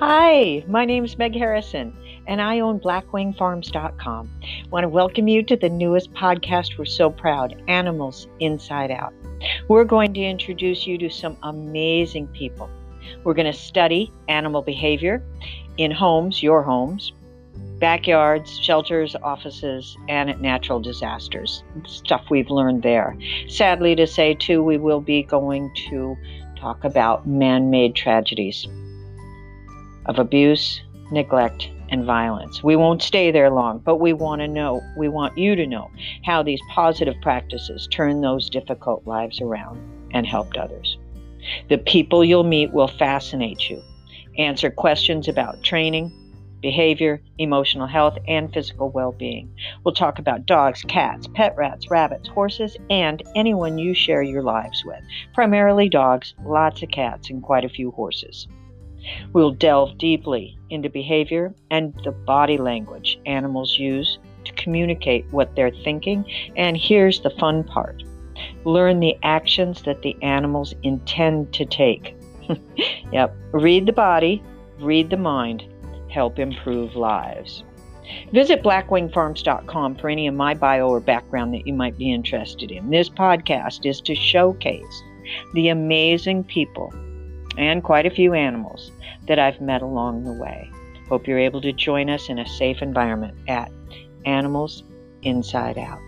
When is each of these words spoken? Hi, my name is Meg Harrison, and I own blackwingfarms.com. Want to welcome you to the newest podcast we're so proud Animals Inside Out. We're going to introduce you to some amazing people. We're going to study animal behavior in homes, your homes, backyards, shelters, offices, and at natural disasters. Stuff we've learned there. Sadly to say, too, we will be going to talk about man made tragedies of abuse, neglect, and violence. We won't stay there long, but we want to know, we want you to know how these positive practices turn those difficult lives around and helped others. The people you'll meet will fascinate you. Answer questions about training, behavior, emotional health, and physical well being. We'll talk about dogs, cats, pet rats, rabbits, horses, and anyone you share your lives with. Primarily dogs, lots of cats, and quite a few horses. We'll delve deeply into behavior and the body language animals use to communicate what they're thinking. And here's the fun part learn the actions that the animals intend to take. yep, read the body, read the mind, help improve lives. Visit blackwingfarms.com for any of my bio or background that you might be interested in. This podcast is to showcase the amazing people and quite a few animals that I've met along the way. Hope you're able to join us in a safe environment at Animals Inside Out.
Hi, 0.00 0.64
my 0.66 0.86
name 0.86 1.04
is 1.04 1.18
Meg 1.18 1.34
Harrison, 1.34 1.94
and 2.26 2.40
I 2.40 2.60
own 2.60 2.80
blackwingfarms.com. 2.80 4.30
Want 4.70 4.84
to 4.84 4.88
welcome 4.88 5.28
you 5.28 5.42
to 5.42 5.56
the 5.56 5.68
newest 5.68 6.14
podcast 6.14 6.78
we're 6.78 6.86
so 6.86 7.10
proud 7.10 7.62
Animals 7.68 8.26
Inside 8.40 8.90
Out. 8.90 9.12
We're 9.68 9.84
going 9.84 10.14
to 10.14 10.20
introduce 10.22 10.86
you 10.86 10.96
to 10.96 11.10
some 11.10 11.36
amazing 11.42 12.28
people. 12.28 12.70
We're 13.24 13.34
going 13.34 13.52
to 13.52 13.58
study 13.58 14.10
animal 14.26 14.62
behavior 14.62 15.22
in 15.76 15.90
homes, 15.90 16.42
your 16.42 16.62
homes, 16.62 17.12
backyards, 17.78 18.58
shelters, 18.58 19.14
offices, 19.22 19.98
and 20.08 20.30
at 20.30 20.40
natural 20.40 20.80
disasters. 20.80 21.62
Stuff 21.84 22.24
we've 22.30 22.48
learned 22.48 22.82
there. 22.82 23.18
Sadly 23.48 23.94
to 23.96 24.06
say, 24.06 24.32
too, 24.32 24.62
we 24.62 24.78
will 24.78 25.02
be 25.02 25.22
going 25.22 25.70
to 25.90 26.16
talk 26.56 26.84
about 26.84 27.28
man 27.28 27.68
made 27.68 27.94
tragedies 27.94 28.66
of 30.10 30.18
abuse, 30.18 30.82
neglect, 31.12 31.70
and 31.88 32.04
violence. 32.04 32.64
We 32.64 32.74
won't 32.74 33.00
stay 33.00 33.30
there 33.30 33.48
long, 33.48 33.78
but 33.78 33.96
we 33.96 34.12
want 34.12 34.40
to 34.40 34.48
know, 34.48 34.82
we 34.96 35.08
want 35.08 35.38
you 35.38 35.54
to 35.54 35.68
know 35.68 35.88
how 36.24 36.42
these 36.42 36.60
positive 36.72 37.14
practices 37.22 37.86
turn 37.92 38.20
those 38.20 38.50
difficult 38.50 39.06
lives 39.06 39.40
around 39.40 39.80
and 40.12 40.26
helped 40.26 40.56
others. 40.56 40.98
The 41.68 41.78
people 41.78 42.24
you'll 42.24 42.42
meet 42.42 42.72
will 42.72 42.88
fascinate 42.88 43.70
you. 43.70 43.80
Answer 44.36 44.68
questions 44.68 45.28
about 45.28 45.62
training, 45.62 46.12
behavior, 46.60 47.22
emotional 47.38 47.86
health, 47.86 48.18
and 48.26 48.52
physical 48.52 48.90
well 48.90 49.12
being. 49.12 49.48
We'll 49.84 49.94
talk 49.94 50.18
about 50.18 50.44
dogs, 50.44 50.82
cats, 50.82 51.28
pet 51.34 51.54
rats, 51.56 51.88
rabbits, 51.88 52.28
horses, 52.28 52.76
and 52.90 53.22
anyone 53.36 53.78
you 53.78 53.94
share 53.94 54.22
your 54.22 54.42
lives 54.42 54.84
with. 54.84 55.02
Primarily 55.34 55.88
dogs, 55.88 56.34
lots 56.44 56.82
of 56.82 56.90
cats, 56.90 57.30
and 57.30 57.40
quite 57.40 57.64
a 57.64 57.68
few 57.68 57.92
horses. 57.92 58.48
We'll 59.32 59.52
delve 59.52 59.98
deeply 59.98 60.58
into 60.70 60.88
behavior 60.88 61.54
and 61.70 61.94
the 62.04 62.12
body 62.12 62.58
language 62.58 63.18
animals 63.26 63.78
use 63.78 64.18
to 64.44 64.52
communicate 64.52 65.26
what 65.30 65.54
they're 65.54 65.70
thinking. 65.70 66.24
And 66.56 66.76
here's 66.76 67.20
the 67.20 67.30
fun 67.30 67.64
part 67.64 68.02
learn 68.64 69.00
the 69.00 69.16
actions 69.22 69.82
that 69.82 70.00
the 70.00 70.16
animals 70.22 70.74
intend 70.82 71.52
to 71.52 71.64
take. 71.66 72.16
yep, 73.12 73.34
read 73.52 73.86
the 73.86 73.92
body, 73.92 74.42
read 74.78 75.10
the 75.10 75.16
mind, 75.16 75.64
help 76.08 76.38
improve 76.38 76.96
lives. 76.96 77.62
Visit 78.32 78.62
blackwingfarms.com 78.62 79.96
for 79.96 80.08
any 80.08 80.26
of 80.26 80.34
my 80.34 80.54
bio 80.54 80.88
or 80.88 81.00
background 81.00 81.54
that 81.54 81.66
you 81.66 81.74
might 81.74 81.96
be 81.96 82.12
interested 82.12 82.70
in. 82.70 82.90
This 82.90 83.08
podcast 83.08 83.86
is 83.86 84.00
to 84.00 84.14
showcase 84.14 85.02
the 85.54 85.68
amazing 85.68 86.44
people 86.44 86.92
and 87.60 87.82
quite 87.84 88.06
a 88.06 88.10
few 88.10 88.34
animals 88.34 88.90
that 89.28 89.38
I've 89.38 89.60
met 89.60 89.82
along 89.82 90.24
the 90.24 90.32
way. 90.32 90.70
Hope 91.08 91.26
you're 91.26 91.38
able 91.38 91.60
to 91.60 91.72
join 91.72 92.08
us 92.08 92.28
in 92.28 92.38
a 92.38 92.46
safe 92.46 92.82
environment 92.82 93.36
at 93.48 93.70
Animals 94.24 94.82
Inside 95.22 95.76
Out. 95.76 95.98